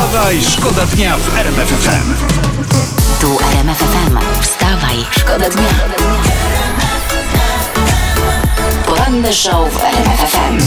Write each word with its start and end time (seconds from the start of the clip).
Wstawaj, 0.00 0.42
szkoda 0.42 0.86
dnia 0.86 1.16
w 1.18 1.38
RMF 1.38 1.68
FM. 1.68 2.14
Tu 3.20 3.38
RMF 3.52 3.78
FM. 3.78 4.18
Wstawaj, 4.40 4.96
szkoda 5.10 5.50
dnia. 5.50 5.68
Poranny 8.86 9.32
show 9.32 9.72
w 9.72 9.84
RMF 9.84 10.20
FM. 10.20 10.58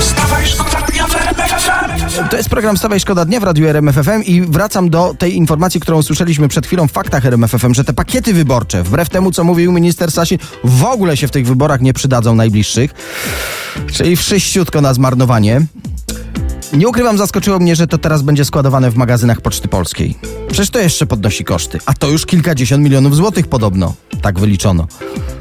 Wstawaj, 0.00 0.46
szkoda 0.46 0.80
dnia 0.80 1.06
w 1.06 1.16
RMF 1.16 1.50
FM. 1.50 2.28
To 2.30 2.36
jest 2.36 2.48
program 2.48 2.76
Stawaj 2.76 3.00
Szkoda 3.00 3.24
Dnia 3.24 3.40
w 3.40 3.42
Radiu 3.42 3.68
RMFFM 3.68 4.22
i 4.22 4.40
wracam 4.40 4.90
do 4.90 5.14
tej 5.18 5.36
informacji, 5.36 5.80
którą 5.80 6.02
słyszeliśmy 6.02 6.48
przed 6.48 6.66
chwilą 6.66 6.88
w 6.88 6.92
faktach 6.92 7.26
RMFFM, 7.26 7.74
że 7.74 7.84
te 7.84 7.92
pakiety 7.92 8.34
wyborcze, 8.34 8.82
wbrew 8.82 9.08
temu, 9.08 9.30
co 9.30 9.44
mówił 9.44 9.72
minister 9.72 10.12
Sasin, 10.12 10.38
w 10.64 10.84
ogóle 10.84 11.16
się 11.16 11.28
w 11.28 11.30
tych 11.30 11.46
wyborach 11.46 11.80
nie 11.80 11.92
przydadzą 11.92 12.34
najbliższych. 12.34 12.94
Czyli 13.92 14.16
wszyściutko 14.16 14.80
na 14.80 14.94
zmarnowanie. 14.94 15.60
Nie 16.72 16.88
ukrywam, 16.88 17.18
zaskoczyło 17.18 17.58
mnie, 17.58 17.76
że 17.76 17.86
to 17.86 17.98
teraz 17.98 18.22
będzie 18.22 18.44
składowane 18.44 18.90
w 18.90 18.96
magazynach 18.96 19.40
Poczty 19.40 19.68
Polskiej. 19.68 20.18
Przecież 20.48 20.70
to 20.70 20.78
jeszcze 20.78 21.06
podnosi 21.06 21.44
koszty, 21.44 21.78
a 21.86 21.94
to 21.94 22.08
już 22.08 22.26
kilkadziesiąt 22.26 22.84
milionów 22.84 23.16
złotych 23.16 23.46
podobno. 23.46 23.94
Tak 24.22 24.38
wyliczono. 24.38 24.86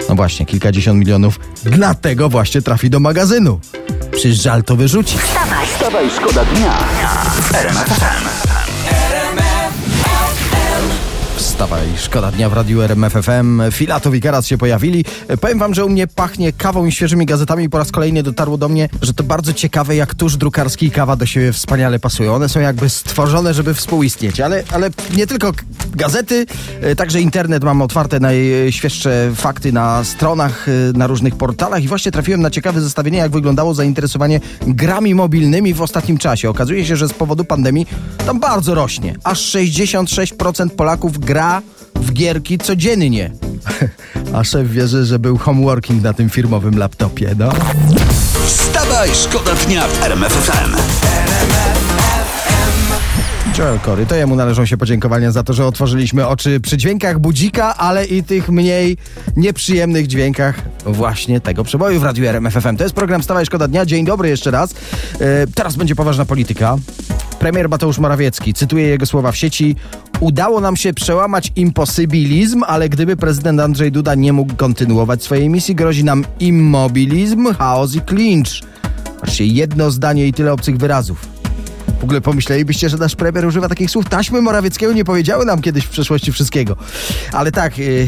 No 0.09 0.16
właśnie, 0.16 0.45
kilkadziesiąt 0.45 0.99
milionów 0.99 1.40
dlatego 1.63 2.30
właśnie 2.30 2.62
trafi 2.62 2.90
do 2.90 2.99
magazynu. 2.99 3.59
Przecież 4.12 4.41
żal 4.41 4.63
to 4.63 4.76
wyrzucić. 4.76 5.18
Wstawaj, 5.76 6.09
szkoda 6.09 6.45
dnia 6.45 6.77
Wstawaj, 11.58 11.88
szkoda 11.98 12.32
dnia 12.32 12.50
w 12.50 12.54
radiu 12.54 12.82
RMF 12.82 13.14
FM. 13.14 13.62
Filato 13.72 14.14
i 14.14 14.22
Karas 14.22 14.48
się 14.48 14.58
pojawili. 14.58 15.06
Powiem 15.42 15.60
wam, 15.60 15.74
że 15.74 15.86
u 15.86 15.90
mnie 15.90 16.08
pachnie 16.08 16.54
kawą 16.54 16.86
i 16.86 16.92
świeżymi 16.92 17.26
gazetami 17.26 17.64
i 17.64 17.70
po 17.70 17.78
raz 17.78 17.92
kolejny 17.92 18.24
dotarło 18.24 18.58
do 18.58 18.70
mnie, 18.70 18.90
że 19.02 19.14
to 19.14 19.24
bardzo 19.24 19.54
ciekawe, 19.54 19.96
jak 19.96 20.16
tusz 20.16 20.38
drukarski 20.38 20.86
i 20.86 20.92
kawa 20.92 21.16
do 21.16 21.26
siebie 21.26 21.54
wspaniale 21.54 22.00
pasują. 22.00 22.36
One 22.36 22.50
są 22.50 22.60
jakby 22.60 22.90
stworzone, 22.90 23.54
żeby 23.54 23.74
współistnieć, 23.74 24.40
ale, 24.40 24.64
ale 24.72 24.90
nie 25.16 25.28
tylko 25.28 25.52
gazety, 25.96 26.46
e, 26.82 26.96
także 26.96 27.22
internet 27.22 27.64
mam 27.64 27.82
otwarte 27.82 28.20
najświeższe 28.20 29.32
fakty 29.36 29.71
na 29.71 30.04
stronach, 30.04 30.70
e, 30.70 30.71
na 30.98 31.08
różnych 31.08 31.36
portalach 31.36 31.84
i 31.84 31.88
właśnie 31.88 32.12
trafiłem 32.12 32.42
na 32.42 32.49
ciekawe 32.49 32.82
zestawienie, 32.82 33.18
jak 33.18 33.32
wyglądało 33.32 33.74
zainteresowanie 33.74 34.40
grami 34.68 35.16
mobilnymi 35.16 35.74
w 35.74 35.82
ostatnim 35.82 36.18
czasie. 36.18 36.49
Okazuje 36.49 36.86
się, 36.86 36.96
że 36.96 37.08
z 37.08 37.14
powodu 37.14 37.46
pandemii 37.46 37.88
tam 38.26 38.40
bardzo 38.40 38.76
rośnie. 38.76 39.16
Aż 39.24 39.55
66% 39.55 40.70
Polaków 40.70 41.20
gra 41.20 41.46
w 41.95 42.13
gierki 42.13 42.57
codziennie. 42.57 43.31
A 44.35 44.43
szef 44.43 44.71
wierzy, 44.71 45.05
że 45.05 45.20
był 45.20 45.37
homeworking 45.37 46.03
na 46.03 46.13
tym 46.13 46.29
firmowym 46.29 46.77
laptopie, 46.77 47.35
no. 47.37 47.51
Wstawaj, 48.45 49.09
szkoda 49.13 49.55
dnia 49.55 49.87
w 49.87 50.03
RMF 50.03 50.34
FM. 50.34 50.75
Joel 53.57 53.79
Corey, 53.79 54.05
to 54.05 54.15
jemu 54.15 54.35
należą 54.35 54.65
się 54.65 54.77
podziękowania 54.77 55.31
za 55.31 55.43
to, 55.43 55.53
że 55.53 55.65
otworzyliśmy 55.65 56.27
oczy 56.27 56.59
przy 56.59 56.77
dźwiękach 56.77 57.20
budzika, 57.20 57.77
ale 57.77 58.05
i 58.05 58.23
tych 58.23 58.49
mniej 58.49 58.98
nieprzyjemnych 59.35 60.07
dźwiękach 60.07 60.62
właśnie 60.85 61.41
tego 61.41 61.63
przeboju 61.63 61.99
w 61.99 62.03
Radiu 62.03 62.25
RMF 62.25 62.53
FM. 62.53 62.77
To 62.77 62.84
jest 62.84 62.95
program 62.95 63.23
Stawaj 63.23 63.45
Szkoda 63.45 63.68
Dnia. 63.68 63.85
Dzień 63.85 64.06
dobry 64.06 64.29
jeszcze 64.29 64.51
raz. 64.51 64.72
E, 64.72 65.47
teraz 65.56 65.75
będzie 65.75 65.95
poważna 65.95 66.25
polityka. 66.25 66.78
Premier 67.40 67.69
Mateusz 67.69 67.97
Morawiecki, 67.97 68.53
cytuję 68.53 68.88
jego 68.88 69.06
słowa 69.06 69.31
w 69.31 69.38
sieci, 69.38 69.75
udało 70.19 70.62
nam 70.62 70.75
się 70.75 70.94
przełamać 70.94 71.51
imposybilizm, 71.56 72.63
ale 72.68 72.90
gdyby 72.90 73.18
prezydent 73.18 73.59
Andrzej 73.59 73.91
Duda 73.91 74.16
nie 74.16 74.34
mógł 74.34 74.56
kontynuować 74.56 75.24
swojej 75.24 75.50
misji, 75.50 75.75
grozi 75.75 76.03
nam 76.03 76.25
immobilizm, 76.40 77.53
chaos 77.53 77.96
i 77.96 78.01
klincz. 78.01 78.63
Patrzcie, 79.22 79.46
jedno 79.46 79.91
zdanie 79.91 80.28
i 80.28 80.34
tyle 80.34 80.53
obcych 80.53 80.78
wyrazów. 80.78 81.28
W 82.00 82.03
ogóle 82.03 82.22
pomyślelibyście, 82.22 82.90
że 82.90 82.97
nasz 82.97 83.16
premier 83.16 83.46
używa 83.46 83.69
takich 83.69 83.91
słów. 83.91 84.09
Taśmy 84.09 84.41
Morawieckiego 84.41 84.94
nie 84.94 85.06
powiedziały 85.06 85.46
nam 85.46 85.62
kiedyś 85.62 85.85
w 85.85 85.90
przeszłości 85.90 86.31
wszystkiego. 86.31 86.75
Ale 87.31 87.52
tak, 87.52 87.78
yy, 87.78 88.07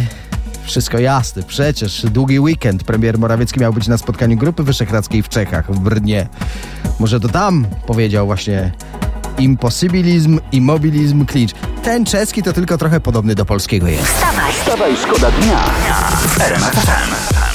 wszystko 0.63 0.99
jasne. 0.99 1.43
Przecież 1.43 2.05
długi 2.05 2.39
weekend 2.39 2.83
premier 2.83 3.19
Morawiecki 3.19 3.59
miał 3.59 3.73
być 3.73 3.87
na 3.87 3.97
spotkaniu 3.97 4.37
Grupy 4.37 4.63
Wyszehradzkiej 4.63 5.23
w 5.23 5.29
Czechach, 5.29 5.73
w 5.73 5.79
Brnie. 5.79 6.27
Może 6.99 7.19
to 7.19 7.27
tam 7.27 7.67
powiedział 7.87 8.25
właśnie 8.25 8.71
imposybilizm, 9.37 10.39
immobilizm, 10.51 11.25
klincz. 11.25 11.51
Ten 11.89 12.05
czeski 12.05 12.43
to 12.43 12.53
tylko 12.53 12.77
trochę 12.77 12.99
podobny 12.99 13.35
do 13.35 13.45
polskiego 13.45 13.87
jest. 13.87 14.07
Wstawaj, 14.07 14.97
szkoda 14.97 15.31
dnia 15.31 15.63
FM. 16.35 17.48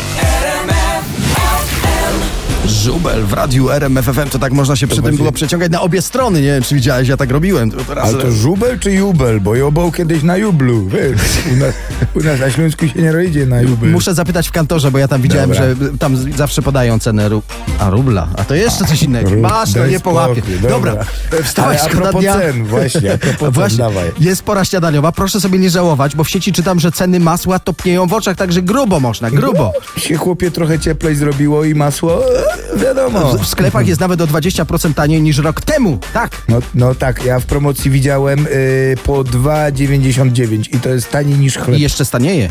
Żubel 2.67 3.25
w 3.25 3.33
radiu 3.33 3.71
RMF 3.71 4.05
FM, 4.05 4.29
to 4.31 4.39
tak 4.39 4.53
można 4.53 4.77
się 4.77 4.87
przy 4.87 5.03
tym 5.03 5.17
było 5.17 5.33
przeciągać 5.33 5.73
na 5.73 5.81
obie 5.81 6.03
strony. 6.03 6.41
Nie 6.43 6.47
wiem, 6.49 6.63
czy 6.63 6.75
widziałeś, 6.75 7.09
ja 7.09 7.17
tak 7.17 7.31
robiłem. 7.31 7.71
To 7.71 7.77
teraz 7.85 8.09
Ale 8.09 8.23
to 8.23 8.33
żubel 8.33 8.79
czy 8.79 8.93
jubel? 8.93 9.41
Bo 9.41 9.55
jobał 9.55 9.93
kiedyś 9.93 10.23
na 10.23 10.37
jublu, 10.37 10.89
wiesz. 10.89 11.21
U 11.53 11.57
nas, 11.57 11.75
u 12.15 12.21
nas 12.21 12.41
na 12.41 12.51
Śląsku 12.51 12.89
się 12.89 13.03
nie 13.03 13.13
rodzie 13.13 13.47
na 13.47 13.61
jubel. 13.63 13.91
Muszę 13.91 14.15
zapytać 14.15 14.49
w 14.49 14.53
kantorze, 14.53 14.91
bo 14.91 14.99
ja 14.99 15.09
tam 15.09 15.23
widziałem, 15.23 15.51
Dobra. 15.51 15.65
że 15.65 15.77
tam 15.99 16.17
zawsze 16.37 16.63
podają 16.63 16.99
cenę 16.99 17.29
ru... 17.29 17.43
A 17.79 17.91
rubla, 17.91 18.29
a 18.37 18.45
to 18.45 18.55
jeszcze 18.55 18.85
coś 18.85 19.03
innego. 19.03 19.31
Rub- 19.31 19.41
Masz, 19.41 19.73
to 19.73 19.87
nie 19.87 20.01
połapie. 20.01 20.43
Dobra, 20.63 20.71
dobra. 20.71 21.05
wstawaj, 21.45 21.77
Ale 21.79 21.87
a 21.87 21.93
szkoda 21.93 22.13
dnia. 22.13 22.39
cen, 22.39 22.65
właśnie, 22.65 23.19
a 23.47 23.51
Właśnie, 23.51 23.79
dawaj. 23.79 24.11
jest 24.21 24.43
pora 24.43 24.65
śniadaniowa, 24.65 25.13
proszę 25.13 25.41
sobie 25.41 25.59
nie 25.59 25.71
żałować, 25.71 26.17
bo 26.17 26.25
w 26.25 26.29
sieci 26.31 26.53
czytam, 26.53 26.81
że 26.81 26.93
ceny 26.93 27.21
masła 27.21 27.59
topnieją 27.59 28.07
w 28.07 28.13
oczach, 28.13 28.37
także 28.37 28.63
grubo 28.63 29.01
można, 29.01 29.31
grubo. 29.31 29.73
Się 29.97 30.17
chłopie 30.17 30.51
trochę 30.51 30.79
cieplej 30.79 31.17
zrobiło 31.17 31.65
i 31.65 31.75
masło, 31.75 32.25
e, 32.39 32.43
wiadomo. 32.77 33.39
W, 33.39 33.47
sklepach 33.47 33.89
jest 33.89 34.01
nawet 34.01 34.21
o 34.21 34.27
20% 34.27 34.95
taniej 34.95 35.23
niż 35.23 35.39
rok 35.39 35.61
temu, 35.61 35.99
tak. 36.13 36.43
No, 36.49 36.59
no 36.75 36.95
tak, 36.95 37.25
ja 37.25 37.41
w 37.41 37.47
promocji 37.47 37.91
widziałem 37.91 38.47
y, 38.47 38.97
po 39.05 39.13
2,99 39.13 40.77
i 40.77 40.81
to 40.81 40.89
jest 40.89 41.11
taniej 41.11 41.39
niż 41.39 41.59
chleb. 41.59 41.79
I 41.79 41.83
jeszcze 41.83 42.05
stanieje. 42.05 42.49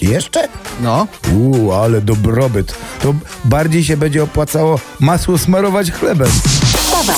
Jeszcze? 0.00 0.48
No, 0.80 1.06
Uuu, 1.32 1.72
ale 1.72 2.00
dobrobyt. 2.00 2.74
To 3.02 3.14
bardziej 3.44 3.84
się 3.84 3.96
będzie 3.96 4.22
opłacało 4.22 4.80
masło 5.00 5.38
smarować 5.38 5.92
chlebem. 5.92 6.30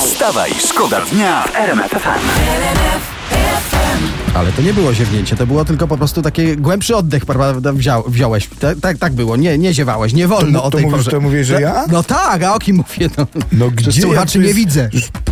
Wstawaj, 0.05 0.51
szkoda 0.69 1.01
dnia 1.11 1.43
w 1.43 1.55
RMF 1.55 1.91
FM. 1.91 3.14
Ale 4.33 4.51
to 4.51 4.61
nie 4.61 4.73
było 4.73 4.93
ziewnięcie, 4.93 5.35
to 5.35 5.47
było 5.47 5.65
tylko 5.65 5.87
po 5.87 5.97
prostu 5.97 6.21
taki 6.21 6.57
głębszy 6.57 6.95
oddech, 6.95 7.25
prawda, 7.25 7.73
wziął, 7.73 8.03
wziąłeś. 8.07 8.49
Tak, 8.59 8.77
tak, 8.81 8.97
tak 8.97 9.13
było, 9.13 9.35
nie, 9.37 9.57
nie 9.57 9.73
ziewałeś, 9.73 10.13
nie 10.13 10.27
wolno 10.27 10.59
To- 10.59 10.65
o 10.65 10.71
to 10.71 10.77
tej 10.77 10.85
mówisz- 10.85 10.97
porze. 10.97 11.11
to 11.11 11.21
mówisz, 11.21 11.47
że 11.47 11.61
ja? 11.61 11.85
No 11.91 12.03
tak, 12.03 12.43
a 12.43 12.55
o 12.55 12.59
kim 12.59 12.75
mówię? 12.75 13.09
No, 13.17 13.27
No 13.51 13.71
gdzie? 13.71 14.01
słuchaczy 14.01 14.39
To 14.39 14.45
nie 14.45 14.53
widzę. 14.53 14.89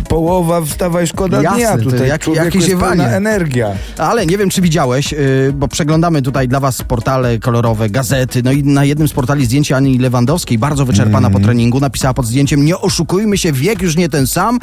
Połowa 0.08 0.60
wstawaj 0.62 1.06
szkoda 1.06 1.42
Jasne, 1.42 1.58
dnia. 1.58 1.78
to 1.78 1.84
Tutaj 1.90 2.08
jak- 2.08 2.26
jakie 2.28 2.60
ziewanie. 2.60 3.04
energia. 3.06 3.70
Ale 3.98 4.26
nie 4.26 4.38
wiem, 4.38 4.50
czy 4.50 4.60
widziałeś, 4.62 5.12
yy, 5.12 5.52
bo 5.54 5.68
przeglądamy 5.68 6.22
tutaj 6.22 6.48
dla 6.48 6.60
was 6.60 6.82
portale 6.82 7.38
kolorowe, 7.38 7.90
gazety, 7.90 8.42
no 8.44 8.52
i 8.52 8.62
na 8.62 8.84
jednym 8.84 9.08
z 9.08 9.12
portali 9.12 9.44
zdjęcie 9.44 9.76
Ani 9.76 9.98
Lewandowskiej, 9.98 10.58
bardzo 10.58 10.84
wyczerpana 10.84 11.30
po 11.30 11.40
treningu, 11.40 11.80
napisała 11.80 12.14
pod 12.14 12.26
zdjęciem, 12.26 12.64
nie 12.64 12.78
oszukujmy 12.78 13.38
się, 13.38 13.52
wiek 13.52 13.82
już 13.82 13.96
nie 13.96 14.08
ten 14.08 14.26
sam. 14.26 14.58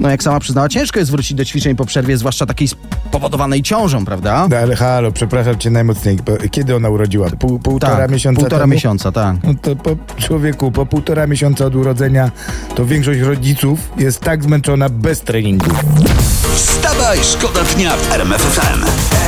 No 0.00 0.10
jak 0.10 0.22
sama 0.22 0.40
przyznała, 0.40 0.68
ciężko 0.68 0.98
jest 0.98 1.10
wrócić 1.10 1.34
do 1.34 1.44
ćwiczeń 1.44 1.76
po 1.76 1.84
przerwie, 1.86 2.16
zwłaszcza 2.16 2.46
takiej 2.46 2.68
spowodowanej 3.36 3.62
ciążą, 3.62 4.04
prawda? 4.04 4.48
No 4.50 4.56
ale 4.56 4.76
halo, 4.76 5.12
przepraszam 5.12 5.58
cię 5.58 5.70
najmocniej. 5.70 6.18
Kiedy 6.50 6.76
ona 6.76 6.88
urodziła? 6.88 7.30
Pół, 7.30 7.58
półtora 7.58 7.96
tak, 7.96 8.10
miesiąca 8.10 8.40
półtora 8.40 8.60
temu? 8.62 8.72
miesiąca, 8.72 9.12
tak. 9.12 9.36
No 9.44 9.54
to 9.62 9.76
po 9.76 9.96
człowieku, 10.18 10.72
po 10.72 10.86
półtora 10.86 11.26
miesiąca 11.26 11.64
od 11.64 11.74
urodzenia 11.74 12.30
to 12.74 12.86
większość 12.86 13.20
rodziców 13.20 13.78
jest 13.98 14.20
tak 14.20 14.44
zmęczona 14.44 14.88
bez 14.88 15.20
treningu. 15.20 15.70
Wstawaj, 16.54 17.18
szkoda 17.22 17.60
dnia 17.76 17.96
w 17.96 18.12
RMF 18.12 18.42
FM. 18.42 19.25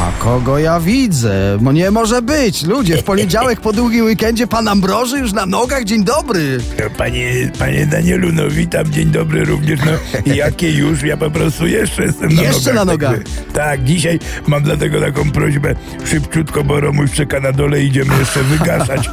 A 0.00 0.12
kogo 0.22 0.58
ja 0.58 0.80
widzę? 0.80 1.58
No 1.60 1.72
nie 1.72 1.90
może 1.90 2.22
być. 2.22 2.62
Ludzie, 2.62 2.96
w 2.96 3.04
poniedziałek 3.04 3.60
po 3.60 3.72
długim 3.72 4.04
weekendzie 4.04 4.46
pan 4.46 4.68
Ambroży 4.68 5.18
już 5.18 5.32
na 5.32 5.46
nogach? 5.46 5.84
Dzień 5.84 6.04
dobry. 6.04 6.58
Panie, 6.98 7.50
panie 7.58 7.86
Danielu, 7.86 8.32
no 8.32 8.42
witam, 8.50 8.90
dzień 8.92 9.10
dobry 9.10 9.44
również. 9.44 9.80
No, 10.26 10.34
jakie 10.34 10.70
już? 10.70 11.02
Ja 11.02 11.16
po 11.16 11.30
prostu 11.30 11.66
jeszcze 11.66 12.02
jestem 12.02 12.34
na 12.34 12.42
Jeszcze 12.42 12.72
nogach. 12.74 12.86
na 12.86 12.92
nogach. 12.92 13.12
także- 13.24 13.52
Tak, 13.52 13.84
dzisiaj 13.84 14.18
mam 14.46 14.62
dlatego 14.62 15.00
taką 15.00 15.30
prośbę 15.30 15.74
szybciutko, 16.04 16.64
bo 16.64 16.80
Romuś 16.80 17.12
czeka 17.12 17.40
na 17.40 17.52
dole, 17.52 17.82
idziemy 17.82 18.18
jeszcze 18.18 18.42
wygaszać 18.42 19.10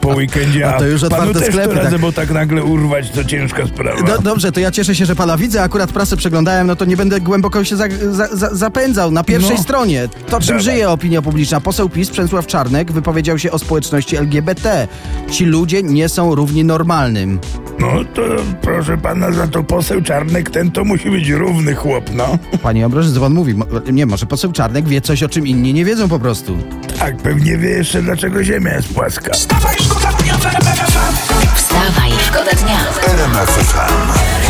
po 0.00 0.08
weekendzie. 0.08 0.68
A 0.74 0.78
to 0.78 0.86
już 0.86 1.00
panu 1.00 1.14
otwarte 1.14 1.40
też 1.40 1.48
sklepy, 1.48 1.68
to 1.68 1.74
radzę, 1.74 1.90
tak. 1.90 2.00
bo 2.00 2.12
tak 2.12 2.30
nagle 2.30 2.62
urwać 2.62 3.10
to 3.10 3.24
ciężka 3.24 3.66
sprawa. 3.66 4.02
Do, 4.02 4.18
dobrze, 4.18 4.52
to 4.52 4.60
ja 4.60 4.70
cieszę 4.70 4.94
się, 4.94 5.06
że 5.06 5.16
pana 5.16 5.36
widzę. 5.36 5.62
Akurat 5.62 5.92
prasę 5.92 6.16
przeglądałem, 6.16 6.66
no 6.66 6.76
to 6.76 6.84
nie 6.84 6.96
będę 6.96 7.20
głęboko 7.20 7.64
się 7.64 7.76
za, 7.76 7.84
za, 8.10 8.28
za, 8.36 8.48
zapędzał. 8.54 9.10
Na 9.10 9.24
pierwszej 9.24 9.56
No. 9.56 9.62
stronie 9.62 10.08
to, 10.30 10.40
czym 10.40 10.48
Dawaj. 10.48 10.62
żyje 10.62 10.90
opinia 10.90 11.22
publiczna. 11.22 11.60
Poseł 11.60 11.88
PiS 11.88 12.10
Przemysław 12.10 12.46
Czarnek 12.46 12.92
wypowiedział 12.92 13.38
się 13.38 13.50
o 13.52 13.58
społeczności 13.58 14.16
LGBT. 14.16 14.88
Ci 15.30 15.44
ludzie 15.44 15.82
nie 15.82 16.08
są 16.08 16.34
równi 16.34 16.64
normalnym. 16.64 17.40
No 17.78 17.88
to 18.14 18.22
proszę 18.62 18.98
pana, 18.98 19.32
za 19.32 19.46
to 19.48 19.62
poseł 19.62 20.02
Czarnek 20.02 20.50
ten 20.50 20.70
to 20.70 20.84
musi 20.84 21.10
być 21.10 21.28
równy 21.28 21.74
chłop, 21.74 22.10
no. 22.14 22.38
Panie 22.62 22.84
Ambroży, 22.84 23.14
co 23.14 23.20
pan 23.20 23.32
mówi? 23.34 23.54
Mo- 23.54 23.66
Nie, 23.92 24.06
może 24.06 24.26
poseł 24.26 24.52
Czarnek 24.52 24.88
wie 24.88 25.00
coś, 25.00 25.22
o 25.22 25.28
czym 25.28 25.46
inni 25.46 25.74
nie 25.74 25.84
wiedzą 25.84 26.08
po 26.08 26.18
prostu. 26.18 26.56
Tak, 26.98 27.16
pewnie 27.16 27.56
wie 27.58 27.68
jeszcze 27.70 28.02
dlaczego 28.02 28.44
ziemia 28.44 28.74
jest 28.74 28.94
płaska. 28.94 29.32
Wstawaj, 29.32 29.76
szkoda 29.80 30.12
dnia 30.12 30.34
w 30.34 30.46
RMF 30.46 30.78
FM. 30.78 31.56
Wstawaj, 31.56 32.10
szkoda 32.26 32.50
dnia. 32.50 32.78
RMF 33.14 33.50
FM. 33.50 34.43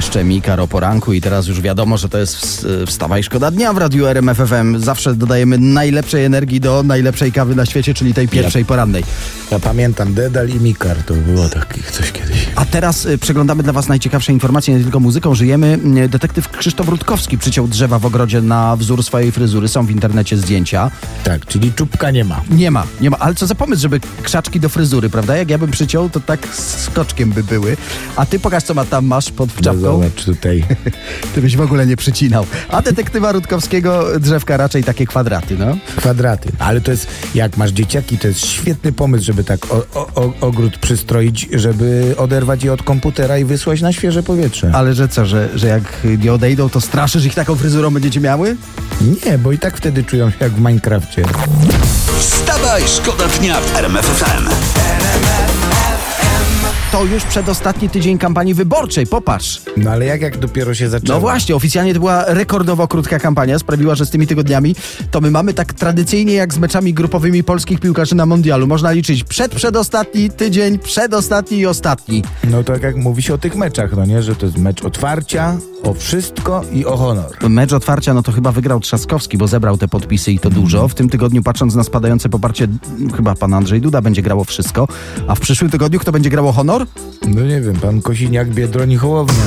Jeszcze 0.00 0.24
Mikar 0.24 0.60
o 0.60 0.68
poranku 0.68 1.12
i 1.12 1.20
teraz 1.20 1.46
już 1.46 1.60
wiadomo, 1.60 1.96
że 1.98 2.08
to 2.08 2.18
jest 2.18 2.36
ws- 2.36 2.86
wstawaj 2.86 3.22
szkoda 3.22 3.50
dnia 3.50 3.72
w 3.72 3.78
Radiu 3.78 4.06
RMFFM. 4.06 4.78
Zawsze 4.78 5.14
dodajemy 5.14 5.58
najlepszej 5.58 6.24
energii 6.24 6.60
do 6.60 6.82
najlepszej 6.82 7.32
kawy 7.32 7.54
na 7.54 7.66
świecie, 7.66 7.94
czyli 7.94 8.14
tej 8.14 8.28
pierwszej 8.28 8.64
porannej. 8.64 9.04
Ja 9.50 9.58
pamiętam 9.58 10.14
Dedal 10.14 10.48
i 10.48 10.54
Mikar, 10.54 10.96
to 11.06 11.14
było 11.14 11.48
takich 11.48 11.90
coś 11.90 12.12
kiedyś. 12.12 12.46
A 12.60 12.64
teraz 12.64 13.06
y, 13.06 13.18
przeglądamy 13.18 13.62
dla 13.62 13.72
Was 13.72 13.88
najciekawsze 13.88 14.32
informacje, 14.32 14.74
nie 14.74 14.82
tylko 14.82 15.00
muzyką 15.00 15.34
żyjemy. 15.34 15.78
Y, 16.04 16.08
Detektyw 16.08 16.48
Krzysztof 16.48 16.88
Rutkowski 16.88 17.38
przyciął 17.38 17.68
drzewa 17.68 17.98
w 17.98 18.06
ogrodzie 18.06 18.40
na 18.42 18.76
wzór 18.76 19.02
swojej 19.02 19.32
fryzury. 19.32 19.68
Są 19.68 19.86
w 19.86 19.90
internecie 19.90 20.36
zdjęcia. 20.36 20.90
Tak, 21.24 21.46
czyli 21.46 21.72
czubka 21.72 22.10
nie 22.10 22.24
ma. 22.24 22.40
Nie 22.50 22.70
ma, 22.70 22.84
nie 23.00 23.10
ma. 23.10 23.18
Ale 23.18 23.34
co 23.34 23.46
za 23.46 23.54
pomysł, 23.54 23.82
żeby 23.82 24.00
krzaczki 24.22 24.60
do 24.60 24.68
fryzury, 24.68 25.10
prawda? 25.10 25.36
Jak 25.36 25.50
ja 25.50 25.58
bym 25.58 25.70
przyciął, 25.70 26.10
to 26.10 26.20
tak 26.20 26.46
skoczkiem 26.54 27.30
by 27.30 27.44
były. 27.44 27.76
A 28.16 28.26
ty 28.26 28.38
pokaż, 28.38 28.62
co 28.62 28.74
ma 28.74 28.84
tam 28.84 29.06
masz 29.06 29.30
pod 29.30 29.48
No 29.56 29.62
czapką. 29.62 29.80
zobacz 29.80 30.24
tutaj. 30.24 30.64
Ty 31.34 31.42
byś 31.42 31.56
w 31.56 31.60
ogóle 31.60 31.86
nie 31.86 31.96
przycinał. 31.96 32.46
A 32.68 32.82
detektywa 32.82 33.32
Rutkowskiego 33.32 34.20
drzewka 34.20 34.56
raczej 34.56 34.84
takie 34.84 35.06
kwadraty, 35.06 35.56
no. 35.58 35.76
kwadraty. 35.96 36.48
Ale 36.58 36.80
to 36.80 36.90
jest, 36.90 37.06
jak 37.34 37.56
masz 37.56 37.70
dzieciaki, 37.70 38.18
to 38.18 38.28
jest 38.28 38.46
świetny 38.46 38.92
pomysł, 38.92 39.24
żeby 39.24 39.44
tak 39.44 39.72
o, 39.72 39.76
o, 39.94 40.06
o, 40.14 40.32
ogród 40.40 40.78
przystroić, 40.78 41.48
żeby 41.52 42.14
oderwać 42.18 42.49
je 42.56 42.72
od 42.72 42.82
komputera 42.82 43.38
i 43.38 43.44
wysłać 43.44 43.80
na 43.80 43.92
świeże 43.92 44.22
powietrze. 44.22 44.70
Ale 44.74 44.94
że 44.94 45.08
co, 45.08 45.26
że, 45.26 45.48
że 45.54 45.68
jak 45.68 45.82
nie 46.22 46.32
odejdą, 46.32 46.68
to 46.68 46.80
straszysz 46.80 47.24
ich 47.24 47.34
taką 47.34 47.56
fryzurą 47.56 47.90
będziecie 47.90 48.20
miały? 48.20 48.56
Nie, 49.00 49.38
bo 49.38 49.52
i 49.52 49.58
tak 49.58 49.76
wtedy 49.76 50.04
czują 50.04 50.30
się 50.30 50.36
jak 50.40 50.52
w 50.52 50.58
Minecrafcie. 50.58 51.24
Wstawaj, 52.18 52.82
szkoda 52.86 53.24
dnia 53.28 53.60
w 53.60 53.76
RMF 53.76 54.06
FM. 54.06 54.48
To 56.92 57.04
już 57.04 57.24
przedostatni 57.24 57.88
tydzień 57.88 58.18
kampanii 58.18 58.54
wyborczej, 58.54 59.06
popatrz. 59.06 59.62
No 59.76 59.90
ale 59.90 60.04
jak, 60.04 60.20
jak 60.20 60.38
dopiero 60.38 60.74
się 60.74 60.88
zaczęło? 60.88 61.16
No 61.16 61.20
właśnie, 61.20 61.54
oficjalnie 61.56 61.94
to 61.94 62.00
była 62.00 62.24
rekordowo 62.24 62.88
krótka 62.88 63.18
kampania, 63.18 63.58
sprawiła, 63.58 63.94
że 63.94 64.06
z 64.06 64.10
tymi 64.10 64.26
tygodniami 64.26 64.76
to 65.10 65.20
my 65.20 65.30
mamy 65.30 65.54
tak 65.54 65.72
tradycyjnie 65.72 66.34
jak 66.34 66.54
z 66.54 66.58
meczami 66.58 66.94
grupowymi 66.94 67.44
polskich 67.44 67.80
piłkarzy 67.80 68.14
na 68.14 68.26
mundialu. 68.26 68.66
Można 68.66 68.92
liczyć 68.92 69.24
przed, 69.24 69.54
przedostatni 69.54 70.30
tydzień, 70.30 70.78
przedostatni 70.78 71.58
i 71.58 71.66
ostatni. 71.66 72.22
No 72.50 72.64
tak 72.64 72.82
jak 72.82 72.96
mówi 72.96 73.22
się 73.22 73.34
o 73.34 73.38
tych 73.38 73.56
meczach, 73.56 73.96
no 73.96 74.06
nie? 74.06 74.22
Że 74.22 74.36
to 74.36 74.46
jest 74.46 74.58
mecz 74.58 74.84
otwarcia, 74.84 75.56
o 75.82 75.94
wszystko 75.94 76.62
i 76.72 76.86
o 76.86 76.96
honor. 76.96 77.50
Mecz 77.50 77.72
otwarcia, 77.72 78.14
no 78.14 78.22
to 78.22 78.32
chyba 78.32 78.52
wygrał 78.52 78.80
Trzaskowski, 78.80 79.38
bo 79.38 79.46
zebrał 79.46 79.78
te 79.78 79.88
podpisy 79.88 80.32
i 80.32 80.38
to 80.38 80.50
dużo. 80.50 80.88
W 80.88 80.94
tym 80.94 81.08
tygodniu, 81.08 81.42
patrząc 81.42 81.74
na 81.74 81.84
spadające 81.84 82.28
poparcie, 82.28 82.68
chyba 83.16 83.34
pan 83.34 83.54
Andrzej 83.54 83.80
Duda 83.80 84.02
będzie 84.02 84.22
grało 84.22 84.44
wszystko. 84.44 84.88
A 85.28 85.34
w 85.34 85.40
przyszłym 85.40 85.70
tygodniu 85.70 86.00
kto 86.00 86.12
będzie 86.12 86.30
grało 86.30 86.52
honor? 86.52 86.79
No 87.26 87.42
nie 87.42 87.60
wiem, 87.60 87.74
pan 87.74 88.02
Kosiniak, 88.02 88.48
Biedroń 88.48 88.90
i 88.92 88.96
Hołownia. 88.96 89.44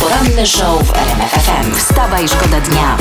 Poranny 0.00 0.46
show 0.46 0.82
w 0.82 0.94
RMFFM. 0.94 1.74
Wstawaj, 1.74 2.28
szkoda 2.28 2.60
dnia. 2.60 2.96